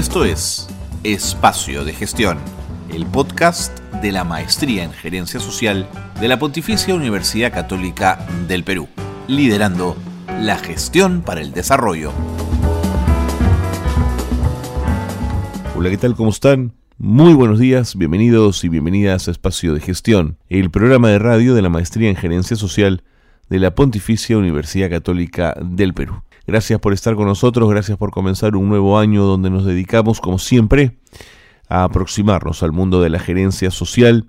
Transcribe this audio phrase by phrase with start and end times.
[0.00, 0.66] Esto es
[1.04, 2.38] Espacio de Gestión,
[2.90, 5.86] el podcast de la Maestría en Gerencia Social
[6.18, 8.88] de la Pontificia Universidad Católica del Perú,
[9.28, 9.98] liderando
[10.40, 12.12] la gestión para el desarrollo.
[15.76, 16.16] Hola, ¿qué tal?
[16.16, 16.72] ¿Cómo están?
[16.96, 21.60] Muy buenos días, bienvenidos y bienvenidas a Espacio de Gestión, el programa de radio de
[21.60, 23.02] la Maestría en Gerencia Social
[23.50, 26.22] de la Pontificia Universidad Católica del Perú.
[26.50, 30.40] Gracias por estar con nosotros, gracias por comenzar un nuevo año donde nos dedicamos, como
[30.40, 30.96] siempre,
[31.68, 34.28] a aproximarnos al mundo de la gerencia social,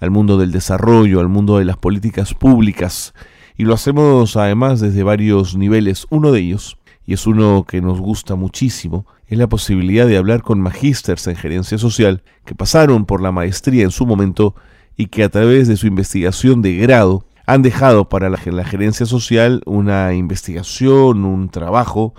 [0.00, 3.12] al mundo del desarrollo, al mundo de las políticas públicas.
[3.58, 6.06] Y lo hacemos además desde varios niveles.
[6.08, 10.40] Uno de ellos, y es uno que nos gusta muchísimo, es la posibilidad de hablar
[10.40, 14.54] con magísters en gerencia social que pasaron por la maestría en su momento
[14.96, 19.62] y que a través de su investigación de grado han dejado para la, gerencia social
[19.64, 22.12] una investigación, un trabajo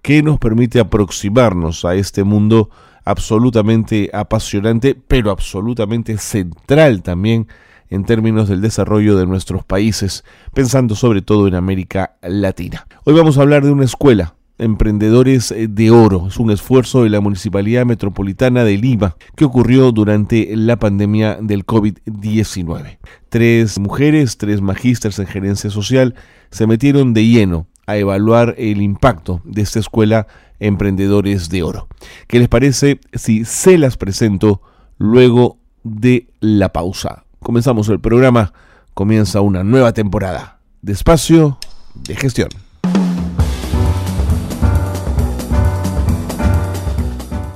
[0.00, 2.70] que nos permite aproximarnos a este mundo
[3.04, 7.46] absolutamente apasionante, pero absolutamente central también
[7.90, 12.86] en términos del desarrollo de nuestros países, pensando sobre todo en América Latina.
[13.04, 16.26] Hoy vamos a hablar de una escuela, Emprendedores eh, de Oro.
[16.28, 21.64] Es un esfuerzo de la Municipalidad Metropolitana de Lima que ocurrió durante la pandemia del
[21.64, 22.98] COVID-19.
[23.30, 26.14] Tres mujeres, tres magísteres en gerencia social
[26.50, 30.26] se metieron de lleno a evaluar el impacto de esta escuela
[30.58, 31.88] Emprendedores de Oro.
[32.26, 34.60] ¿Qué les parece si se las presento
[34.98, 37.24] luego de la pausa?
[37.40, 38.52] Comenzamos el programa,
[38.92, 41.58] comienza una nueva temporada de espacio
[41.94, 42.50] de gestión.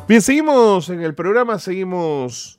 [0.07, 2.59] Bien, seguimos en el programa, seguimos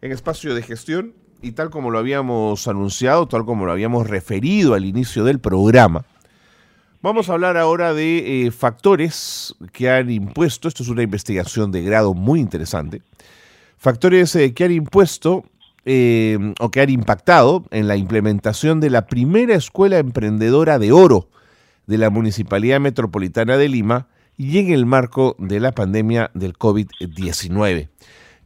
[0.00, 4.72] en espacio de gestión y tal como lo habíamos anunciado, tal como lo habíamos referido
[4.72, 6.06] al inicio del programa,
[7.02, 11.82] vamos a hablar ahora de eh, factores que han impuesto, esto es una investigación de
[11.82, 13.02] grado muy interesante,
[13.76, 15.44] factores eh, que han impuesto
[15.84, 21.28] eh, o que han impactado en la implementación de la primera escuela emprendedora de oro
[21.86, 27.88] de la Municipalidad Metropolitana de Lima, y en el marco de la pandemia del COVID-19.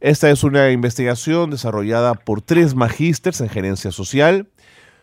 [0.01, 4.49] Esta es una investigación desarrollada por tres magísteres en gerencia social.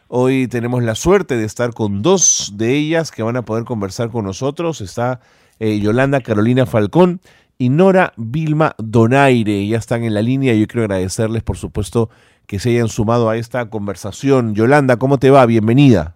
[0.08, 4.10] Hoy tenemos la suerte de estar con dos de ellas que van a poder conversar
[4.10, 4.82] con nosotros.
[4.82, 5.20] Está
[5.60, 7.22] eh, Yolanda Carolina Falcón
[7.58, 9.68] y Nora Vilma Donaire.
[9.68, 12.10] Ya están en la línea yo quiero agradecerles, por supuesto,
[12.48, 14.56] que se hayan sumado a esta conversación.
[14.56, 15.46] Yolanda, ¿cómo te va?
[15.46, 16.16] Bienvenida.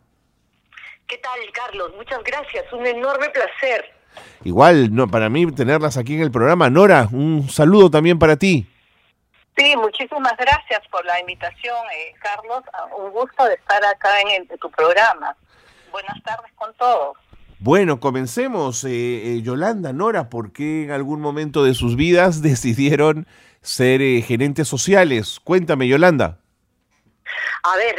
[1.08, 1.92] ¿Qué tal, Carlos?
[1.98, 2.72] Muchas gracias.
[2.72, 4.01] Un enorme placer.
[4.44, 6.70] Igual, no, para mí tenerlas aquí en el programa.
[6.70, 8.68] Nora, un saludo también para ti.
[9.58, 12.64] Sí, muchísimas gracias por la invitación, eh, Carlos.
[12.74, 15.36] Ah, un gusto de estar acá en, tu programa.
[15.92, 17.18] Buenas tardes con todos.
[17.60, 18.84] Bueno, comencemos.
[18.84, 23.28] Eh, eh, Yolanda, Nora, ¿por qué en algún momento de sus vidas decidieron
[23.62, 25.40] ser gerentes sociales?
[25.44, 26.40] Cuéntame, Yolanda.
[27.64, 27.96] A ver,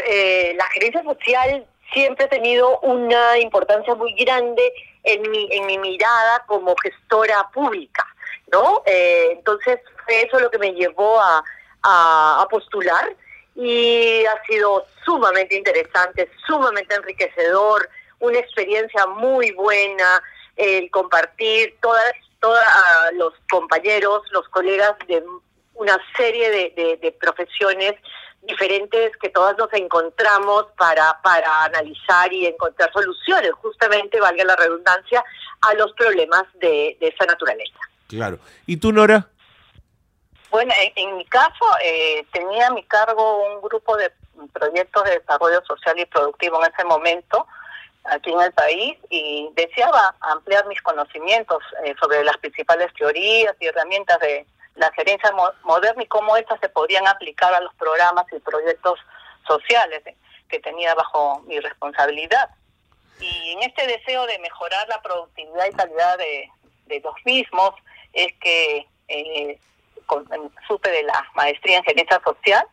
[0.57, 4.73] la gerencia social siempre ha tenido una importancia muy grande
[5.05, 8.07] en mi, en mi mirada como gestora pública,
[8.51, 8.83] ¿no?
[8.87, 11.43] Eh, entonces fue eso lo que me llevó a,
[11.83, 13.15] a, postular
[13.55, 17.89] y ha sido sumamente interesante, sumamente enriquecedor,
[18.21, 20.23] una experiencia muy buena,
[20.57, 22.61] el compartir todas, todos
[23.15, 25.23] los compañeros, los colegas de
[25.75, 27.95] una serie de, de profesiones
[28.43, 35.25] diferentes que todas nos encontramos para, para analizar y encontrar soluciones, justamente, valga la redundancia,
[35.61, 37.79] a los problemas de, de esa naturaleza.
[38.09, 38.39] Claro.
[38.67, 39.29] ¿Y tú, Nora?
[40.51, 44.13] Bueno, en, mi caso eh, tenía a mi cargo un grupo de
[44.53, 47.47] proyectos de desarrollo social y productivo en ese momento
[48.05, 53.67] aquí en el país y deseaba ampliar mis conocimientos eh, sobre las principales teorías y
[53.67, 55.33] herramientas de, la gerencia
[55.65, 58.99] moderna y cómo estas se podrían aplicar a los programas y proyectos
[59.47, 60.03] sociales
[60.49, 62.51] que tenía bajo mi responsabilidad.
[63.21, 66.51] Y en este deseo de mejorar la productividad y calidad de,
[67.03, 67.71] los mismos
[68.13, 69.59] es que eh,
[70.69, 72.67] supe de la maestría en gerencia social.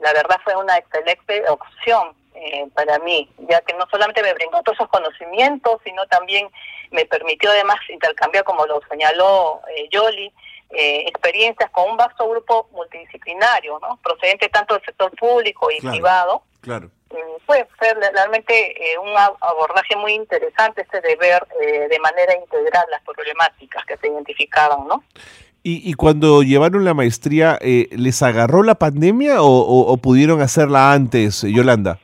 [0.00, 4.60] La verdad fue una excelente opción eh, para mí, ya que no solamente me brindó
[4.62, 6.48] todos esos conocimientos, sino también
[6.90, 10.32] me permitió además intercambiar, como lo señaló eh, Yoli,
[10.72, 13.98] eh, experiencias con un vasto grupo multidisciplinario, ¿no?
[14.04, 16.44] procedente tanto del sector público y privado.
[16.60, 16.90] Claro.
[17.10, 17.66] Mm, fue,
[18.12, 23.84] realmente eh, un abordaje muy interesante este de ver eh, de manera integral las problemáticas
[23.84, 25.02] que se identificaban, ¿no?
[25.64, 31.98] Y, y cuando llevaron la maestría, ¿les agarró la pandemia o, pudieron hacerla antes, Yolanda?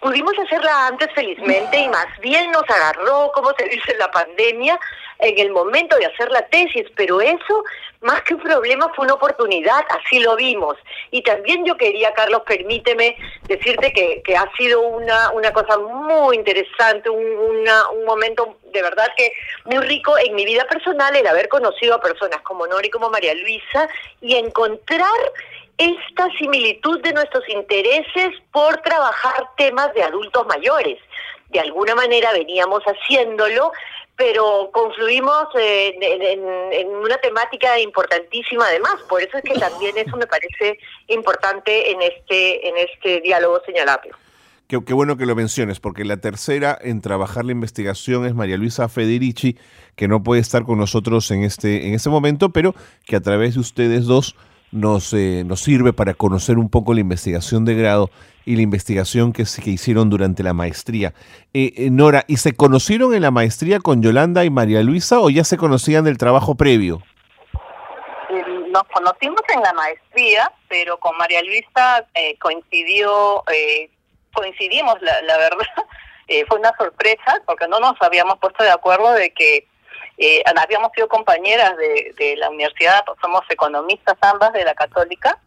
[0.00, 4.78] Pudimos hacerla antes felizmente y más bien nos agarró, como se dice, la pandemia
[5.18, 7.64] en el momento de hacer la tesis, pero eso,
[8.00, 10.76] más que un problema, fue una oportunidad, así lo vimos.
[11.10, 13.16] Y también yo quería, Carlos, permíteme
[13.46, 19.32] decirte que, ha sido una, una cosa muy interesante, un, un momento de verdad que
[19.64, 23.34] muy rico en mi vida personal el haber conocido a personas como Nori, como María
[23.34, 23.88] Luisa,
[24.20, 25.08] y encontrar
[25.78, 30.98] esta similitud de nuestros intereses por trabajar temas de adultos mayores.
[31.48, 33.72] De alguna manera veníamos haciéndolo,
[34.16, 38.96] pero confluimos en, una temática importantísima además.
[39.08, 40.78] Por eso es que también eso me parece
[41.08, 44.12] importante en este, en este diálogo señalable.
[44.68, 48.56] Qué, qué, bueno que lo menciones, porque la tercera en trabajar la investigación es María
[48.56, 49.58] Luisa Federici,
[49.94, 52.74] que no puede estar con nosotros en este, en este momento, pero
[53.04, 54.36] que a través de ustedes dos
[54.74, 58.10] nos, eh, nos sirve para conocer un poco la investigación de grado
[58.44, 61.14] y la investigación que, que hicieron durante la maestría.
[61.54, 65.30] Eh, eh, Nora, ¿y se conocieron en la maestría con Yolanda y María Luisa o
[65.30, 67.02] ya se conocían del trabajo previo?
[68.70, 72.04] Nos conocimos en la maestría, pero con María Luisa
[72.40, 73.44] coincidió,
[74.32, 75.66] coincidimos, la, la verdad,
[76.48, 79.68] fue una sorpresa porque no nos habíamos puesto de acuerdo de que
[80.18, 85.38] eh, habíamos sido compañeras de, de la universidad, somos economistas ambas de la católica,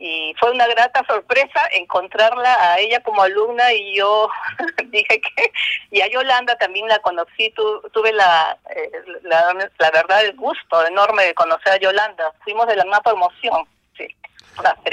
[0.00, 4.30] y fue una grata sorpresa encontrarla a ella como alumna y yo
[4.86, 5.52] dije que
[5.90, 7.52] y a Yolanda también la conocí
[7.92, 8.90] tuve la, eh,
[9.22, 12.32] la, la verdad el gusto enorme de conocer a Yolanda.
[12.42, 13.66] Fuimos de la misma promoción
[13.96, 14.06] sí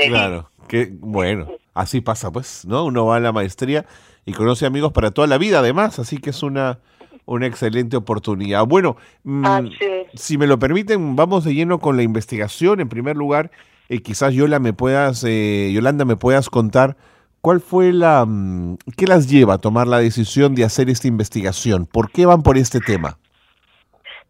[0.09, 3.85] claro que bueno así pasa pues no uno va a la maestría
[4.25, 6.79] y conoce amigos para toda la vida además así que es una
[7.27, 8.65] una excelente oportunidad.
[8.65, 9.68] Bueno, mm,
[10.15, 12.79] si me lo permiten, vamos de lleno con la investigación.
[12.79, 13.51] En primer lugar,
[13.89, 16.95] eh, quizás Yola me puedas, eh, Yolanda, me puedas contar
[17.41, 21.85] cuál fue la, mm, qué las lleva a tomar la decisión de hacer esta investigación.
[21.85, 23.18] ¿Por qué van por este tema?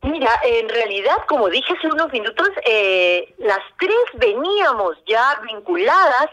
[0.03, 6.29] Mira, en realidad, como dije hace unos minutos, eh, las tres veníamos ya vinculadas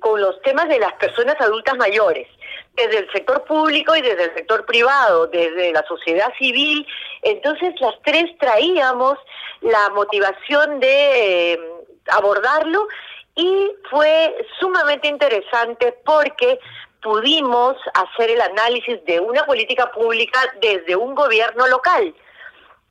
[0.00, 2.26] con los temas de las personas adultas mayores
[2.74, 6.86] desde el sector público y desde el sector privado, desde la sociedad civil.
[7.22, 9.18] Entonces las tres traíamos
[9.60, 11.60] la motivación de eh,
[12.08, 12.88] abordarlo
[13.34, 16.58] y fue sumamente interesante porque
[17.02, 22.14] pudimos hacer el análisis de una política pública desde un gobierno local.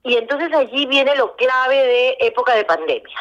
[0.04, 3.20] Y entonces allí viene lo clave de época de pandemia.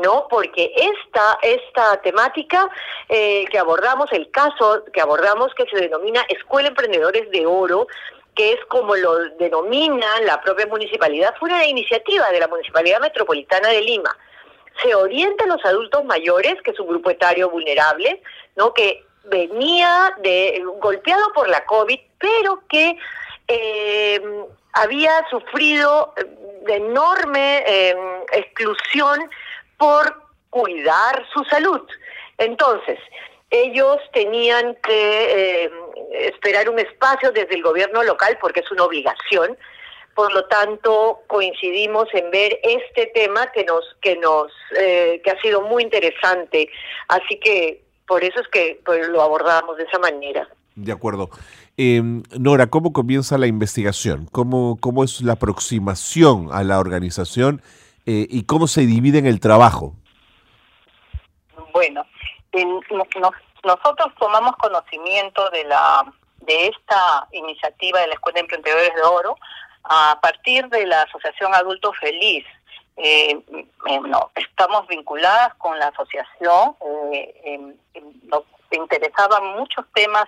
[0.00, 0.26] ¿No?
[0.28, 2.68] Porque esta, esta temática
[3.08, 7.86] eh, que abordamos, el caso que abordamos que se denomina Escuela Emprendedores de Oro,
[8.34, 13.68] que es como lo denomina la propia municipalidad, fue una iniciativa de la Municipalidad Metropolitana
[13.68, 14.16] de Lima.
[14.82, 18.22] Se orienta a los adultos mayores, que es un grupo etario vulnerable,
[18.56, 18.72] ¿no?
[18.72, 22.96] que venía de golpeado por la COVID, pero que
[23.48, 24.22] eh,
[24.72, 26.14] había sufrido
[26.66, 27.96] de enorme eh,
[28.32, 29.28] exclusión
[29.80, 30.14] por
[30.50, 31.80] cuidar su salud.
[32.36, 32.98] Entonces,
[33.50, 35.70] ellos tenían que eh,
[36.12, 39.56] esperar un espacio desde el gobierno local porque es una obligación.
[40.14, 45.40] Por lo tanto, coincidimos en ver este tema que nos que nos eh, que ha
[45.40, 46.68] sido muy interesante.
[47.08, 50.46] Así que por eso es que pues, lo abordamos de esa manera.
[50.74, 51.30] De acuerdo.
[51.76, 54.28] Em, Nora, ¿cómo comienza la investigación?
[54.30, 57.62] ¿Cómo, ¿Cómo es la aproximación a la organización
[58.06, 59.94] eh, y cómo se divide en el trabajo?
[61.72, 62.04] Bueno,
[63.64, 66.04] nosotros tomamos conocimiento de la
[66.38, 69.36] de esta iniciativa de la Escuela de Emprendedores de Oro
[69.84, 72.44] a partir de la Asociación Adulto Feliz.
[72.96, 73.38] Eh,
[73.86, 76.76] eh, no, estamos vinculadas con la asociación,
[78.24, 80.26] nos interesaban muchos temas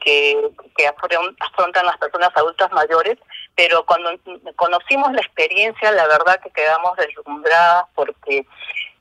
[0.00, 3.18] que, que afrontan las personas adultas mayores
[3.56, 4.10] pero cuando
[4.54, 8.46] conocimos la experiencia, la verdad que quedamos deslumbradas porque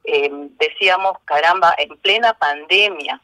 [0.06, 3.22] eh, decíamos, caramba, en plena pandemia,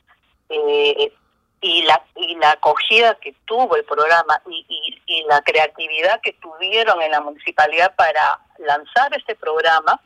[0.50, 1.14] eh,
[1.62, 7.02] y la y la acogida que tuvo el programa y, y, la creatividad que tuvieron
[7.02, 10.02] en la municipalidad para lanzar este programa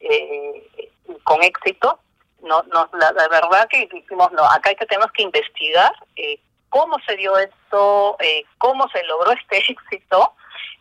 [0.00, 0.90] eh,
[1.22, 2.00] con éxito
[2.40, 6.40] no, no la, verdad que dijimos no acá que tenemos que investigar eh,
[6.74, 10.34] cómo se dio esto eh, cómo se logró este éxito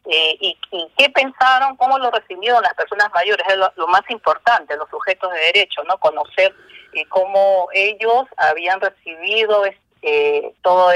[0.06, 0.58] eh, y,
[0.98, 5.40] qué pensaron, cómo lo recibieron las personas mayores, es lo, más importante, los sujetos de
[5.40, 5.98] derecho, ¿no?
[5.98, 6.54] Conocer
[6.94, 9.64] eh, cómo ellos habían recibido
[10.02, 10.94] eh, todos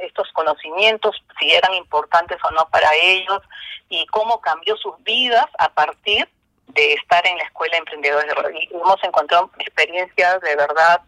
[0.00, 3.40] estos conocimientos, si eran importantes o no para ellos,
[3.88, 6.28] y cómo cambió sus vidas a partir
[6.68, 8.56] de estar en la escuela de emprendedores.
[8.60, 11.02] Y hemos encontrado experiencias de verdad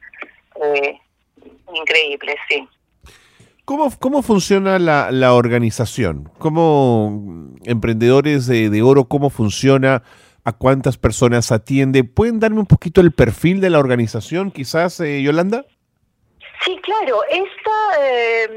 [1.75, 2.68] increíbles, sí.
[3.66, 6.30] ¿Cómo, cómo funciona la, la organización?
[6.38, 10.04] ¿Cómo Emprendedores de, de Oro, cómo funciona?
[10.44, 12.04] ¿A cuántas personas atiende?
[12.04, 15.64] ¿Pueden darme un poquito el perfil de la organización, quizás, eh, Yolanda?
[16.64, 17.18] Sí, claro.
[17.28, 18.49] Esta, eh,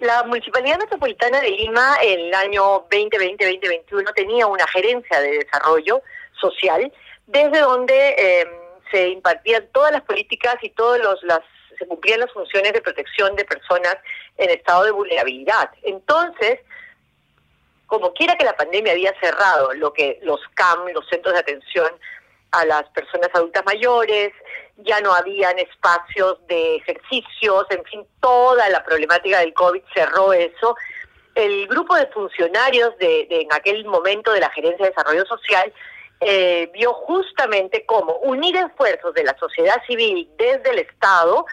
[0.00, 6.02] la Municipalidad Metropolitana de Lima, el año 2020-2021, tenía una gerencia de desarrollo
[6.38, 6.92] social,
[7.26, 8.46] desde donde eh,
[8.92, 11.40] se impartían todas las políticas y todos los las
[11.78, 13.96] se cumplían las funciones de protección de personas
[14.36, 15.70] en estado de vulnerabilidad.
[15.82, 16.60] Entonces,
[17.86, 21.90] como quiera que la pandemia había cerrado lo que los CAM, los centros de atención
[22.50, 24.32] a las personas adultas mayores,
[24.76, 30.76] ya no habían espacios de ejercicios, en fin, toda la problemática del COVID cerró eso.
[31.34, 35.72] El grupo de funcionarios de, en aquel momento de la Gerencia de Desarrollo Social
[36.20, 41.46] eh, vio justamente cómo unir esfuerzos de la sociedad civil desde el Estado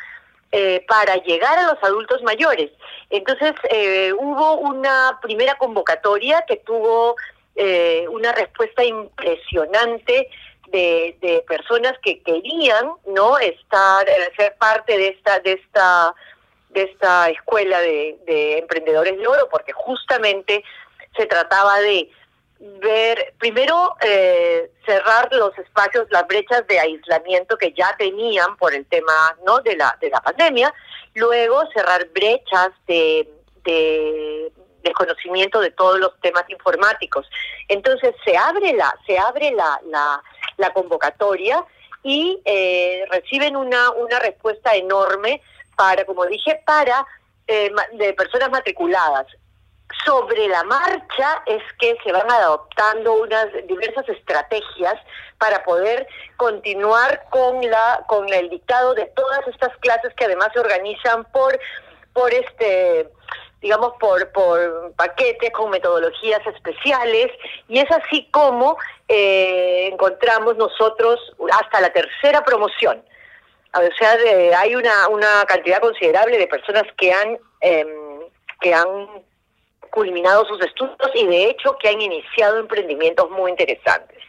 [0.52, 2.72] eh, para llegar a los adultos mayores.
[3.10, 7.16] Entonces eh, hubo una primera convocatoria que tuvo
[7.56, 10.30] eh, una respuesta impresionante
[10.68, 16.14] de, de, personas que querían no estar ser parte de esta de esta
[16.70, 20.64] de esta escuela de, de emprendedores de oro porque justamente
[21.16, 22.10] se trataba de
[22.80, 28.86] ver, primero eh, cerrar los espacios, las brechas de aislamiento que ya tenían por el
[28.88, 30.74] tema no de la de la pandemia,
[31.14, 33.30] luego cerrar brechas de,
[33.64, 37.30] de desconocimiento de todos los temas informáticos.
[37.68, 39.80] Entonces se abre la se abre la
[40.58, 41.64] la, convocatoria
[42.04, 45.42] y eh, reciben una una respuesta enorme
[45.76, 47.06] para, como dije, para
[47.48, 49.28] eh, de personas matriculadas
[50.04, 54.96] sobre la marcha es que se van adoptando unas diversas estrategias
[55.38, 60.60] para poder continuar con la con el dictado de todas estas clases que además se
[60.60, 61.60] organizan por
[62.14, 63.10] por este
[63.62, 67.32] digamos por por paquetes con metodologías especiales.
[67.68, 68.78] Y es así como
[69.08, 71.20] eh, encontramos nosotros
[71.52, 73.04] hasta la tercera promoción.
[73.74, 77.86] O sea de, hay una una cantidad considerable de personas que han eh,
[78.62, 79.26] que han
[79.96, 84.20] culminado sus estudios y de hecho que han iniciado emprendimientos muy interesantes.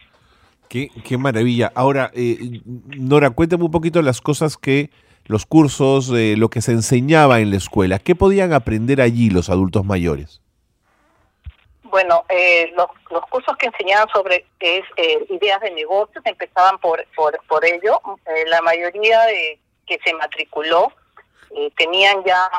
[0.67, 1.71] Qué, qué maravilla.
[1.75, 4.89] Ahora, eh, Nora, cuéntame un poquito las cosas que,
[5.25, 7.99] los cursos, eh, lo que se enseñaba en la escuela.
[7.99, 10.41] ¿Qué podían aprender allí los adultos mayores?
[11.89, 17.05] Bueno, eh, los, los, cursos que enseñaban sobre es, eh, ideas de negocios empezaban por,
[17.15, 18.01] por, por ello.
[18.25, 20.91] Eh, la mayoría de que se matriculó
[21.77, 22.49] tenían ya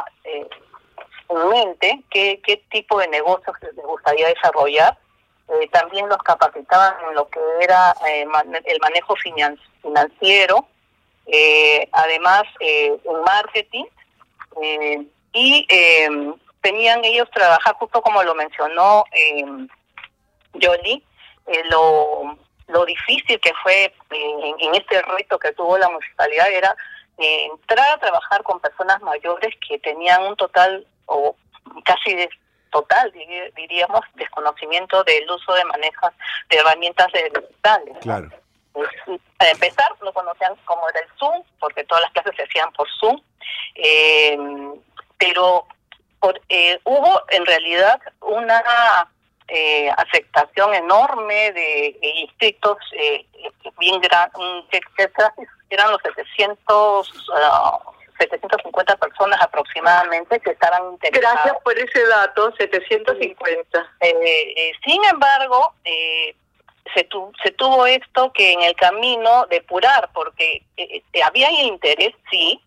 [1.28, 4.98] en mente qué, qué tipo de negocios les gustaría desarrollar.
[5.48, 8.26] Eh, también los capacitaban en lo que era eh,
[8.66, 10.66] el manejo financiero,
[11.26, 13.84] eh, además en marketing,
[15.32, 15.66] y
[16.60, 19.04] tenían ellos trabajar, justo como lo mencionó
[20.60, 21.02] Jolie,
[21.70, 26.76] lo, lo difícil que fue en este reto que tuvo la municipalidad era
[27.16, 31.36] entrar a trabajar con personas mayores que tenían un total o
[31.84, 32.28] casi de
[32.70, 33.12] total,
[33.56, 36.12] diríamos, desconocimiento del uso de manejas
[36.50, 37.96] de herramientas digitales.
[38.02, 38.30] Claro.
[39.38, 42.86] Para empezar, no conocían cómo era el Zoom, porque todas las clases se hacían por
[43.00, 43.20] Zoom,
[43.74, 44.38] eh,
[45.18, 45.66] pero
[46.20, 48.62] por, eh, hubo en realidad una
[49.48, 53.26] eh, aceptación enorme de, de distritos eh,
[53.78, 54.82] bien grandes,
[55.70, 61.44] eran los 700 uh, 750 personas aproximadamente que estaban interesadas.
[61.44, 63.96] Gracias por ese dato, 750.
[64.00, 64.14] Eh,
[64.56, 66.34] eh, sin embargo, eh,
[66.94, 72.14] se, tu, se tuvo esto que en el camino depurar, porque eh, eh, había interés,
[72.30, 72.60] sí,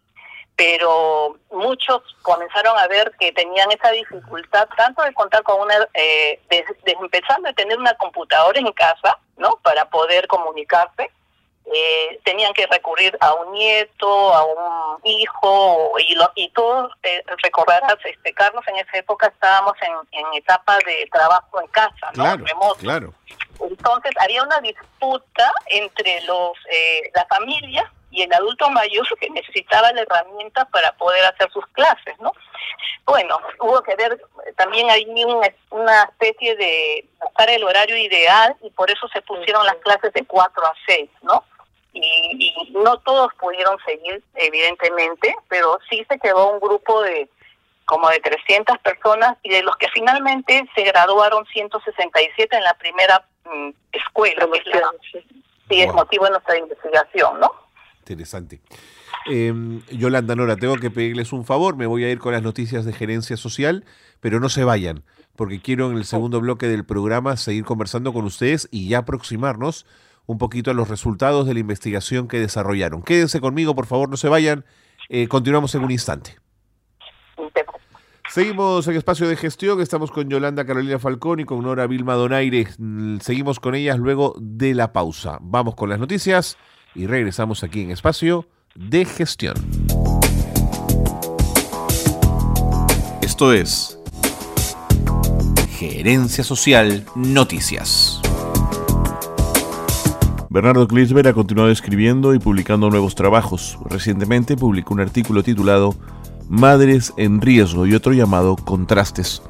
[0.55, 6.39] pero muchos comenzaron a ver que tenían esa dificultad tanto de contar con una, eh,
[6.49, 9.59] de, de empezar a tener una computadora en casa, ¿no?
[9.63, 11.09] Para poder comunicarse,
[11.73, 17.23] eh, tenían que recurrir a un nieto, a un hijo, y, lo, y todos, eh,
[17.43, 22.23] recordarás, este, Carlos, en esa época estábamos en, en etapa de trabajo en casa, ¿no?
[22.23, 22.79] Claro, Remoto.
[22.79, 23.13] claro.
[23.59, 29.93] Entonces había una disputa entre los eh, la familia y el adulto mayor que necesitaba
[29.93, 32.33] la herramienta para poder hacer sus clases, ¿no?
[33.05, 34.19] Bueno, hubo que ver
[34.57, 39.65] también ahí una, una especie de buscar el horario ideal y por eso se pusieron
[39.65, 41.43] las clases de 4 a 6, ¿no?
[41.93, 47.29] Y, y no todos pudieron seguir, evidentemente, pero sí se quedó un grupo de
[47.85, 53.25] como de 300 personas y de los que finalmente se graduaron 167 en la primera
[53.43, 55.95] mm, escuela, que es la, sí, es Wow.
[55.95, 57.51] motivo de nuestra investigación, ¿no?
[57.99, 58.61] Interesante.
[59.25, 62.85] Em, Yolanda Nora, tengo que pedirles un favor, me voy a ir con las noticias
[62.85, 63.83] de gerencia social,
[64.19, 65.03] pero no se vayan,
[65.35, 69.85] porque quiero en el segundo bloque del programa seguir conversando con ustedes y ya aproximarnos
[70.31, 73.03] un poquito a los resultados de la investigación que desarrollaron.
[73.03, 74.65] Quédense conmigo, por favor, no se vayan.
[75.09, 76.37] Eh, continuamos en un instante.
[78.29, 82.65] Seguimos en espacio de gestión, estamos con Yolanda Carolina Falcón y con Nora Vilma Donaire.
[82.77, 85.37] Mm, seguimos con ellas luego de la pausa.
[85.41, 86.57] Vamos con las noticias
[86.95, 89.55] y regresamos aquí en espacio de gestión.
[93.21, 93.99] Esto es
[95.77, 98.10] Gerencia Social Noticias.
[100.51, 103.79] Bernardo Klisber ha continuado escribiendo y publicando nuevos trabajos.
[103.89, 105.95] Recientemente publicó un artículo titulado
[106.49, 109.41] Madres en Riesgo y otro llamado Contrastes.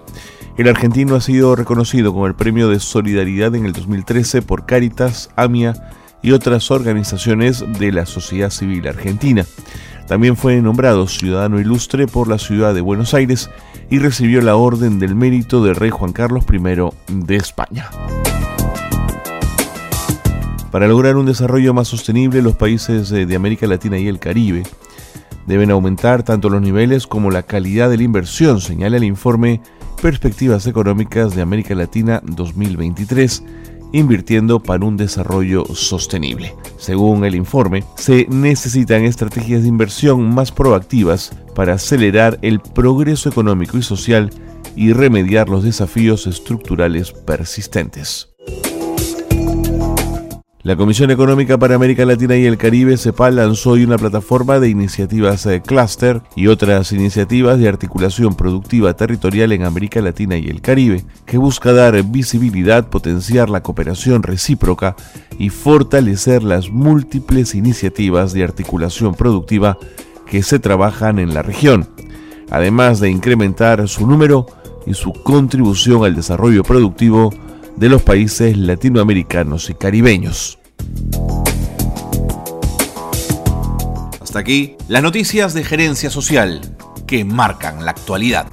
[0.60, 5.32] El argentino ha sido reconocido con el Premio de Solidaridad en el 2013 por Caritas,
[5.36, 5.74] AMIA
[6.22, 9.44] y otras organizaciones de la sociedad civil argentina.
[10.08, 13.50] También fue nombrado ciudadano ilustre por la ciudad de Buenos Aires
[13.90, 17.90] y recibió la Orden del Mérito del Rey Juan Carlos I de España.
[20.72, 24.64] Para lograr un desarrollo más sostenible, los países de América Latina y el Caribe
[25.46, 29.62] deben aumentar tanto los niveles como la calidad de la inversión, señala el informe
[30.02, 33.44] Perspectivas Económicas de América Latina 2023,
[33.92, 36.56] invirtiendo para un desarrollo sostenible.
[36.78, 43.78] Según el informe, se necesitan estrategias de inversión más proactivas para acelerar el progreso económico
[43.78, 44.30] y social
[44.76, 48.31] y remediar los desafíos estructurales persistentes.
[50.64, 54.70] La Comisión Económica para América Latina y el Caribe, CEPAL, lanzó hoy una plataforma de
[54.70, 60.62] iniciativas eh, Cluster y otras iniciativas de articulación productiva territorial en América Latina y el
[60.62, 64.96] Caribe, que busca dar visibilidad, potenciar la cooperación recíproca
[65.40, 69.80] y fortalecer las múltiples iniciativas de articulación productiva
[70.28, 71.90] que se trabajan en la región,
[72.52, 74.46] además de incrementar su número
[74.86, 77.32] y su contribución al desarrollo productivo
[77.82, 80.60] de los países latinoamericanos y caribeños.
[84.22, 86.62] Hasta aquí las noticias de gerencia social
[87.08, 88.48] que marcan la actualidad.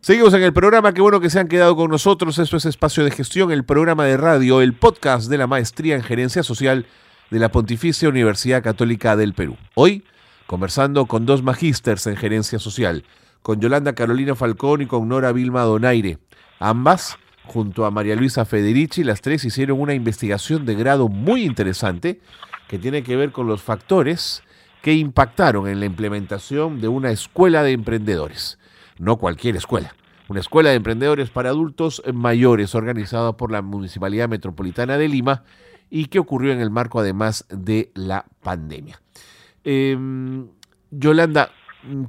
[0.00, 2.38] Seguimos en el programa, qué bueno que se han quedado con nosotros.
[2.38, 6.02] Esto es Espacio de Gestión, el programa de radio, el podcast de la Maestría en
[6.02, 6.86] Gerencia Social
[7.30, 9.58] de la Pontificia Universidad Católica del Perú.
[9.74, 10.02] Hoy,
[10.46, 13.04] conversando con dos magísters en Gerencia Social,
[13.42, 16.20] con Yolanda Carolina Falcón y con Nora Vilma Donaire.
[16.58, 22.20] Ambas, junto a María Luisa Federici, las tres hicieron una investigación de grado muy interesante
[22.68, 24.42] que tiene que ver con los factores
[24.82, 28.58] que impactaron en la implementación de una escuela de emprendedores.
[28.98, 29.94] No cualquier escuela,
[30.28, 35.44] una escuela de emprendedores para adultos mayores organizada por la Municipalidad Metropolitana de Lima
[35.90, 39.00] y que ocurrió en el marco además de la pandemia.
[39.64, 40.48] Em,
[40.90, 41.50] Yolanda,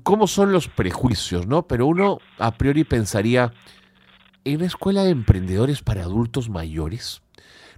[0.03, 1.47] ¿cómo son los prejuicios?
[1.47, 1.67] ¿no?
[1.67, 3.53] Pero uno a priori pensaría,
[4.47, 7.21] en una escuela de emprendedores para adultos mayores,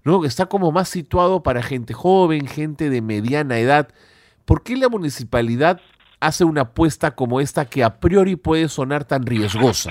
[0.04, 0.24] ¿no?
[0.24, 3.90] Está como más situado para gente joven, gente de mediana edad.
[4.46, 5.82] ¿Por qué la municipalidad
[6.20, 9.90] hace una apuesta como esta que a priori puede sonar tan riesgosa?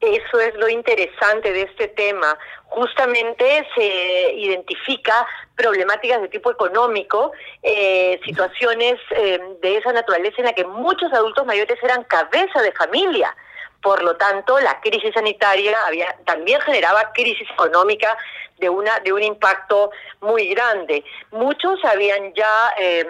[0.00, 2.36] Eso es lo interesante de este tema.
[2.66, 10.52] Justamente se identifica problemáticas de tipo económico, eh, situaciones eh, de esa naturaleza en la
[10.52, 13.34] que muchos adultos mayores eran cabeza de familia
[13.82, 18.16] por lo tanto, la crisis sanitaria había, también generaba crisis económica
[18.58, 21.04] de una de un impacto muy grande.
[21.30, 23.06] Muchos habían ya em,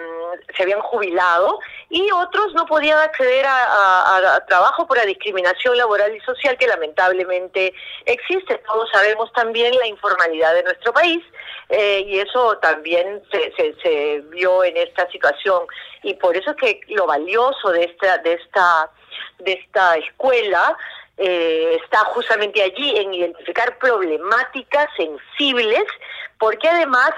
[0.55, 6.19] se habían jubilado y otros no podían acceder a, trabajo por la discriminación laboral y
[6.21, 7.73] social que lamentablemente
[8.05, 8.57] existe.
[8.59, 11.23] Todos sabemos también la informalidad de nuestro país
[11.69, 15.63] eh, y eso también se, se, se vio en esta situación
[16.03, 18.89] y por eso es que lo valioso de esta de esta
[19.39, 20.77] de esta escuela
[21.17, 25.83] eh, está justamente allí en identificar problemáticas sensibles,
[26.37, 27.11] porque además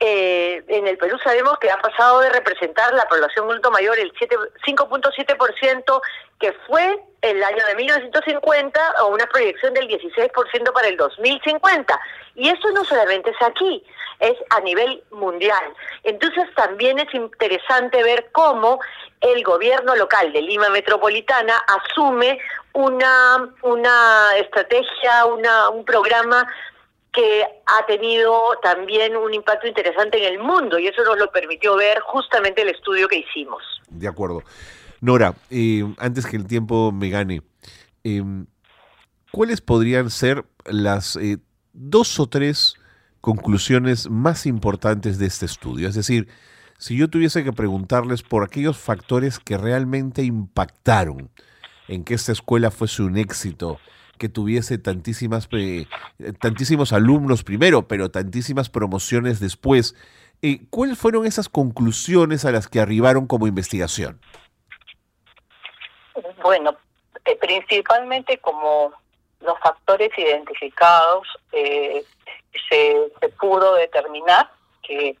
[0.00, 4.12] eh, en el Perú sabemos que ha pasado de representar la población adulto mayor el
[4.12, 6.00] 5.7%
[6.40, 12.00] que fue el año de 1950 a una proyección del 16% para el 2050.
[12.34, 13.84] Y eso no solamente es aquí,
[14.18, 15.64] es a nivel mundial.
[16.02, 18.80] Entonces también es interesante ver cómo
[19.20, 22.38] el gobierno local de Lima Metropolitana asume
[22.72, 26.46] una, una estrategia, una, un programa
[27.14, 31.76] que ha tenido también un impacto interesante en el mundo y eso nos lo permitió
[31.76, 33.62] ver justamente el estudio que hicimos.
[33.88, 34.42] De acuerdo.
[35.00, 37.42] Nora, eh, antes que el tiempo me gane,
[38.04, 38.22] eh,
[39.30, 41.38] ¿cuáles podrían ser las eh,
[41.72, 42.74] dos o tres
[43.20, 45.88] conclusiones más importantes de este estudio?
[45.88, 46.28] Es decir,
[46.78, 51.30] si yo tuviese que preguntarles por aquellos factores que realmente impactaron
[51.86, 53.78] en que esta escuela fuese un éxito,
[54.24, 55.84] que tuviese tantísimas, eh,
[56.40, 59.94] tantísimos alumnos primero, pero tantísimas promociones después,
[60.40, 64.18] eh, ¿cuáles fueron esas conclusiones a las que arribaron como investigación?
[66.42, 66.74] Bueno,
[67.26, 68.94] eh, principalmente como
[69.42, 72.02] los factores identificados se,
[72.70, 74.50] se pudo determinar
[74.82, 75.18] que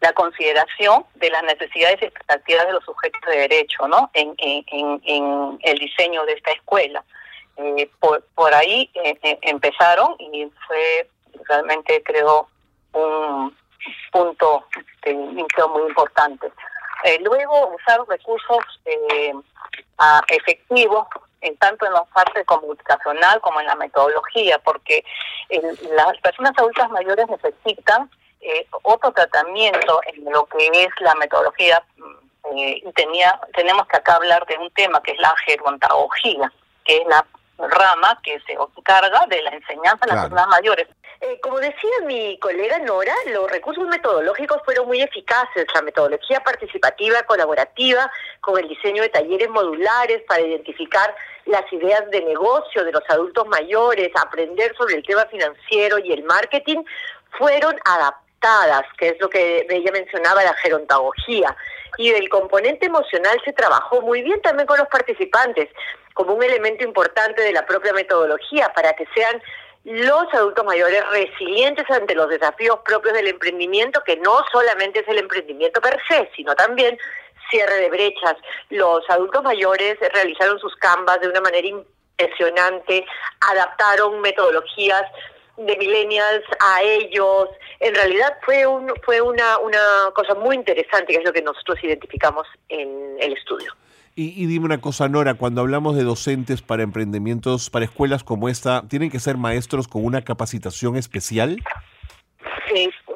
[0.00, 4.10] la consideración de las necesidades y expectativas de los sujetos de derecho ¿no?
[4.14, 7.04] en, en, el diseño de esta escuela.
[7.58, 11.08] Eh, por, ahí eh, eh, empezaron y fue
[11.48, 12.48] realmente creo
[12.92, 13.56] un
[14.12, 16.50] punto este, muy importante.
[17.20, 18.64] luego usar recursos
[20.28, 21.06] efectivos
[21.40, 25.04] en tanto en la parte comunicacional como en la metodología, porque
[25.90, 31.82] las personas adultas mayores necesitan eh, otro tratamiento en lo que es la metodología,
[32.56, 36.52] eh, tenía, tenemos que acá hablar de un tema que es la gerontología,
[36.84, 37.26] que es la
[37.58, 40.86] rama que se encarga de la enseñanza a las personas mayores.
[41.20, 45.66] Eh, como decía mi colega Nora, los recursos metodológicos fueron muy eficaces.
[45.74, 51.14] La metodología participativa, colaborativa, con el diseño de talleres modulares para identificar
[51.46, 56.22] las ideas de negocio de los adultos mayores, aprender sobre el tema financiero y el
[56.24, 56.84] marketing,
[57.36, 58.28] fueron adaptados
[58.96, 61.56] que es lo que ella mencionaba, la gerontagogía.
[61.96, 65.68] Y el componente emocional se trabajó muy bien también con los participantes,
[66.18, 69.40] como un elemento importante de la propia metodología, para que sean
[69.84, 75.18] los adultos mayores resilientes ante los desafíos propios del emprendimiento, que no solamente es el
[75.18, 76.98] emprendimiento per se, sino también
[77.52, 78.34] cierre de brechas.
[78.68, 83.06] Los adultos mayores realizaron sus canvas de una manera impresionante,
[83.52, 85.04] adaptaron metodologías
[85.56, 87.48] de millennials a ellos.
[87.78, 91.78] En realidad fue un, fue una, una cosa muy interesante, que es lo que nosotros
[91.84, 93.72] identificamos en el estudio.
[94.20, 98.82] Y, dime una cosa, Nora, cuando hablamos de docentes para emprendimientos, para escuelas como esta,
[98.88, 101.62] ¿tienen que ser maestros con una capacitación especial?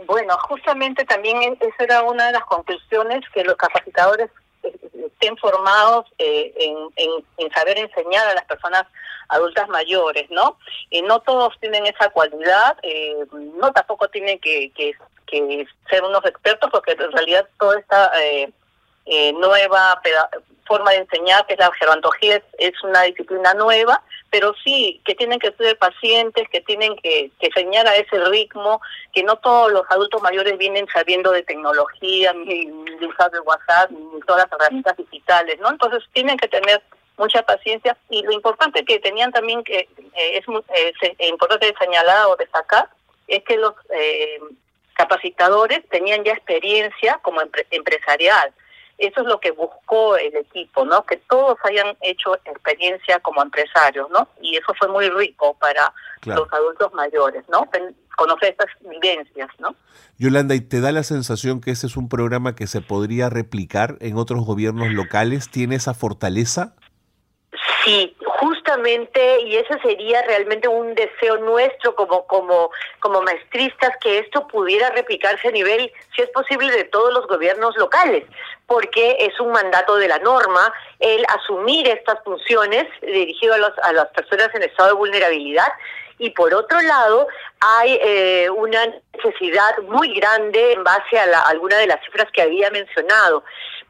[0.06, 4.30] Bueno, justamente también esa era una de las conclusiones que los capacitadores
[4.62, 6.54] eh, estén formados eh,
[6.94, 8.84] en, saber enseñar a las personas
[9.28, 10.56] adultas mayores, ¿no?
[10.90, 13.16] Y no todos tienen esa cualidad, eh,
[13.60, 14.94] no tampoco tienen que, que,
[15.90, 18.52] ser unos expertos porque en realidad toda esta eh,
[19.06, 20.00] eh, nueva
[20.64, 25.38] forma de enseñar, que es la gerontología, es, una disciplina nueva, pero sí que tienen
[25.38, 28.80] que ser pacientes, que tienen que, que enseñar a ese ritmo,
[29.12, 33.90] que no todos los adultos mayores vienen sabiendo de tecnología, ni de usar el WhatsApp,
[33.90, 35.70] ni todas las herramientas digitales, ¿no?
[35.70, 36.80] Entonces tienen que tener
[37.18, 39.80] mucha paciencia y lo importante que tenían también que
[40.14, 42.88] eh, es eh, importante señalar o destacar
[43.28, 44.40] es que los eh,
[44.94, 48.52] capacitadores tenían ya experiencia como empresarial
[48.98, 51.04] eso es lo que buscó el equipo, ¿no?
[51.04, 54.28] Que todos hayan hecho experiencia como empresarios, ¿no?
[54.40, 55.92] Y eso fue muy rico para
[56.24, 57.68] los adultos mayores, ¿no?
[58.16, 59.74] Conocer estas vivencias, ¿no?
[60.18, 63.96] Yolanda, ¿y te da la sensación que ese es un programa que se podría replicar
[64.00, 65.50] en otros gobiernos locales?
[65.50, 66.74] ¿Tiene esa fortaleza?
[67.84, 74.46] Sí, justamente, y ese sería realmente un deseo nuestro como, como, como maestristas, que esto
[74.46, 78.24] pudiera replicarse a nivel, si es posible, de todos los gobiernos locales,
[78.66, 83.92] porque es un mandato de la norma el asumir estas funciones dirigido a, los, a
[83.92, 85.72] las personas en estado de vulnerabilidad
[86.18, 87.26] y por otro lado
[87.58, 92.42] hay eh, una necesidad muy grande en base a, la, alguna de las cifras que
[92.42, 93.42] había mencionado.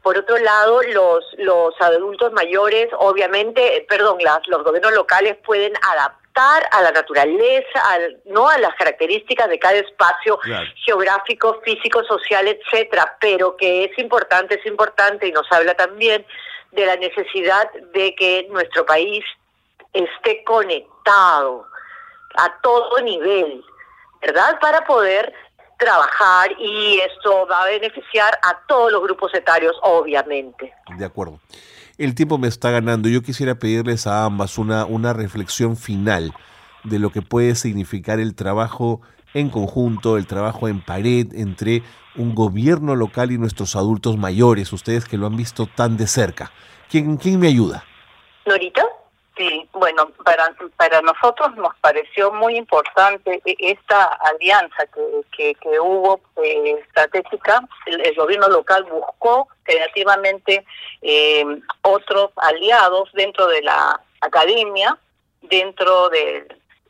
[0.03, 6.67] Por otro lado, los, los adultos mayores, obviamente, perdón, las, los gobiernos locales pueden adaptar
[6.71, 10.37] a la naturaleza, al, no a las características de cada espacio
[10.85, 16.25] geográfico, físico, social, etcétera, pero que es importante, es importante y nos habla también
[16.71, 19.23] de la necesidad de que nuestro país
[19.93, 21.65] esté conectado
[22.35, 23.63] a todo nivel,
[24.21, 24.59] ¿verdad?
[24.59, 25.33] Para poder
[25.83, 30.73] trabajar y esto va a beneficiar a todos los grupos etarios, obviamente.
[30.97, 31.39] De acuerdo.
[31.97, 33.09] El tiempo me está ganando.
[33.09, 36.33] Yo quisiera pedirles a ambas una, una reflexión final
[36.83, 39.01] de lo que puede significar el trabajo
[39.33, 41.83] en conjunto, el trabajo en pared entre
[42.15, 46.51] un gobierno local y nuestros adultos mayores, ustedes que lo han visto tan de cerca.
[46.89, 47.83] ¿Quién, quién me ayuda?
[48.45, 48.83] Norita.
[49.35, 54.85] Sí, bueno, para, para nosotros nos pareció muy importante e, esta alianza
[55.35, 57.67] que, que, hubo eh, estratégica.
[57.87, 60.63] El, gobierno local buscó creativamente
[61.01, 61.43] eh,
[61.81, 64.99] otros aliados dentro de la academia,
[65.41, 66.47] dentro de,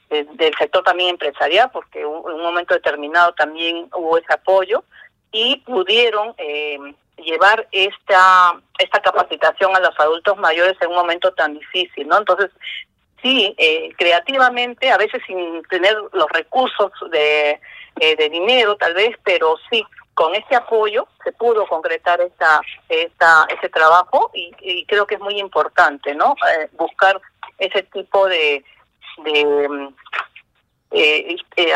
[0.09, 4.83] del sector también empresarial, porque en un momento determinado también hubo ese apoyo
[5.31, 6.77] y pudieron eh,
[7.17, 12.17] llevar esta esta capacitación a los adultos mayores en un momento tan difícil, ¿no?
[12.17, 12.49] Entonces,
[13.21, 17.59] sí, eh, creativamente, a veces sin tener los recursos de,
[17.99, 23.47] eh, de dinero, tal vez, pero sí, con ese apoyo se pudo concretar esta, esta,
[23.49, 26.35] ese trabajo y, creo que es muy importante, ¿no?
[26.57, 27.19] Eh, buscar
[27.57, 28.63] ese tipo de,
[29.23, 29.95] de mm,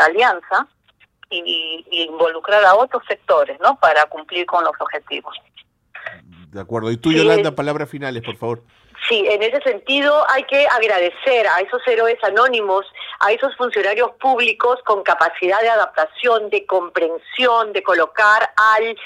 [0.04, 0.68] alianza
[1.30, 3.78] y, involucrar a otros sectores, ¿no?
[3.78, 5.34] Para cumplir con los objetivos.
[6.50, 6.90] De acuerdo.
[6.90, 8.62] Y tú, Yolanda, palabras finales, por favor.
[9.08, 12.84] Sí, en ese sentido hay que agradecer a esos héroes anónimos,
[13.20, 18.96] a esos funcionarios públicos con capacidad de adaptación, de comprensión, de colocar al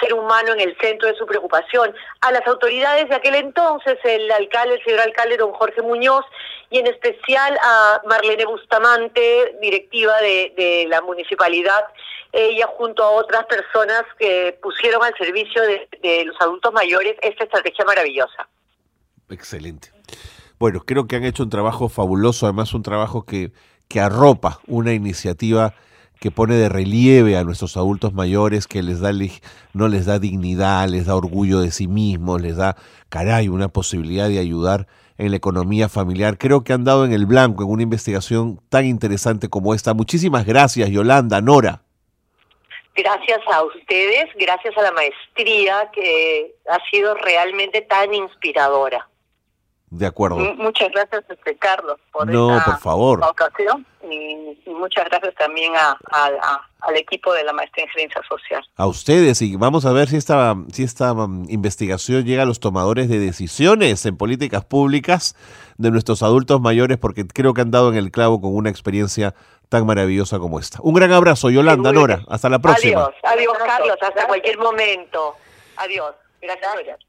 [0.00, 4.30] ser humano en el centro de su preocupación, a las autoridades de aquel entonces, el
[4.30, 6.24] alcalde, el señor alcalde don Jorge Muñoz,
[6.70, 11.84] y en especial a Marlene Bustamante, directiva de, la municipalidad,
[12.32, 17.44] ella junto a otras personas que pusieron al servicio de, de los adultos mayores esta
[17.44, 18.48] estrategia maravillosa.
[19.30, 19.90] Excelente.
[20.58, 23.52] Bueno, creo que han hecho un trabajo fabuloso, además un trabajo que,
[23.88, 25.74] que arropa una iniciativa
[26.20, 29.12] que pone de relieve a nuestros adultos mayores, que les da
[29.72, 32.76] no les da dignidad, les da orgullo de sí mismos, les da,
[33.08, 34.86] caray, una posibilidad de ayudar
[35.18, 36.38] en la economía familiar.
[36.38, 39.94] Creo que han dado en el blanco en una investigación tan interesante como esta.
[39.94, 41.82] Muchísimas gracias, Yolanda, Nora.
[42.94, 49.08] Gracias a ustedes, gracias a la maestría que ha sido realmente tan inspiradora.
[49.90, 50.36] De acuerdo.
[50.56, 53.24] Muchas gracias, este, Carlos, por no, por favor.
[53.24, 55.96] ocasión y, muchas gracias también a,
[56.80, 58.62] al equipo de la Maestría en Gerencia Social.
[58.76, 62.60] A ustedes y vamos a ver si esta, si esta um, investigación llega a los
[62.60, 65.34] tomadores de decisiones en políticas públicas
[65.78, 69.34] de nuestros adultos mayores porque creo que han dado en el clavo con una experiencia
[69.68, 70.78] tan maravillosa como esta.
[70.82, 72.22] Un gran abrazo, Yolanda, Nora.
[72.28, 73.04] Hasta la próxima.
[73.04, 73.96] Adiós, adiós, Carlos.
[74.00, 75.34] Hasta cualquier momento.
[75.76, 76.14] Adiós.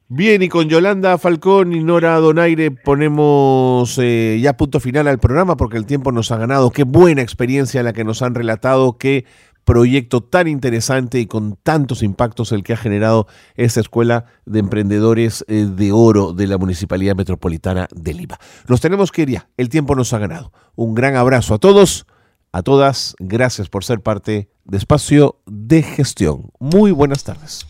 [0.08, 5.56] Bien, y con Yolanda Falcón y Nora Donaire ponemos eh, ya punto final al programa
[5.56, 6.70] porque el tiempo nos ha ganado.
[6.70, 9.24] Qué buena experiencia la que nos han relatado, qué
[9.64, 15.44] proyecto tan interesante y con tantos impactos el que ha generado esta escuela de emprendedores
[15.48, 18.38] eh, de oro de la Municipalidad Metropolitana de Lima.
[18.66, 20.52] Nos tenemos que ir ya, el tiempo nos ha ganado.
[20.74, 22.06] Un gran abrazo a todos,
[22.52, 26.50] a todas, gracias por ser parte de Espacio de Gestión.
[26.58, 27.69] Muy buenas tardes.